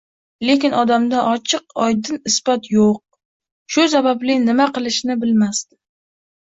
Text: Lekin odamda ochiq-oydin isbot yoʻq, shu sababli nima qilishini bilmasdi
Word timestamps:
Lekin 0.49 0.71
odamda 0.83 1.19
ochiq-oydin 1.31 2.23
isbot 2.31 2.71
yoʻq, 2.77 2.99
shu 3.77 3.87
sababli 3.95 4.41
nima 4.49 4.69
qilishini 4.81 5.21
bilmasdi 5.27 5.83